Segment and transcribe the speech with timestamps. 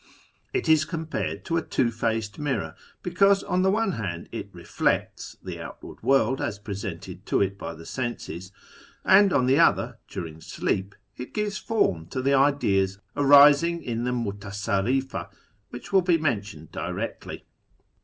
[0.51, 5.37] It is compared to a two faced mirror, because on the one hand it" reflects"
[5.45, 6.63] the outward world as FoRE BRAix.
[6.63, 8.51] | presented to it by the senses,
[9.05, 14.11] and on the other, during sleep, it gives form to the ideas arising in the
[14.11, 15.29] Mutasarrifa,
[15.69, 17.45] which will be mentioned directly.